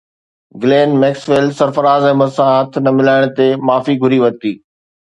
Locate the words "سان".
2.39-2.49